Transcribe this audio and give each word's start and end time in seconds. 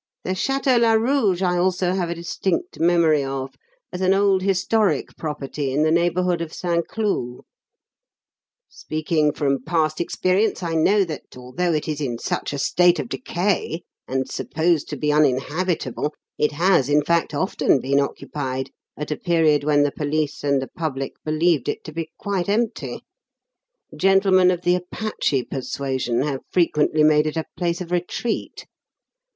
The 0.23 0.31
Château 0.31 0.79
Larouge 0.81 1.43
I 1.43 1.59
also 1.59 1.93
have 1.93 2.09
a 2.09 2.15
distinct 2.15 2.79
memory 2.79 3.23
of, 3.23 3.53
as 3.93 4.01
an 4.01 4.15
old 4.15 4.41
historic 4.41 5.15
property 5.15 5.71
in 5.71 5.83
the 5.83 5.91
neighbourhood 5.91 6.41
of 6.41 6.51
St. 6.55 6.87
Cloud. 6.87 7.41
Speaking 8.67 9.31
from 9.31 9.61
past 9.61 10.01
experience, 10.01 10.63
I 10.63 10.73
know 10.73 11.03
that, 11.03 11.37
although 11.37 11.71
it 11.71 11.87
is 11.87 12.01
in 12.01 12.17
such 12.17 12.51
a 12.51 12.57
state 12.57 12.97
of 12.97 13.09
decay, 13.09 13.83
and 14.07 14.27
supposed 14.27 14.89
to 14.89 14.95
be 14.97 15.13
uninhabitable, 15.13 16.15
it 16.35 16.53
has, 16.53 16.89
in 16.89 17.03
fact, 17.03 17.35
often 17.35 17.79
been 17.79 17.99
occupied 17.99 18.71
at 18.97 19.11
a 19.11 19.17
period 19.17 19.63
when 19.63 19.83
the 19.83 19.91
police 19.91 20.43
and 20.43 20.59
the 20.63 20.69
public 20.69 21.11
believed 21.23 21.69
it 21.69 21.83
to 21.83 21.93
be 21.93 22.09
quite 22.17 22.49
empty. 22.49 23.03
Gentlemen 23.95 24.49
of 24.49 24.63
the 24.63 24.73
Apache 24.73 25.43
persuasion 25.43 26.23
have 26.23 26.41
frequently 26.51 27.03
made 27.03 27.27
it 27.27 27.37
a 27.37 27.45
place 27.55 27.81
of 27.81 27.91
retreat. 27.91 28.65